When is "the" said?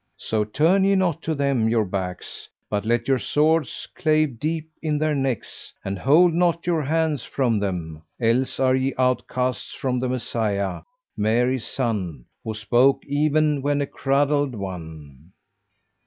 9.99-10.09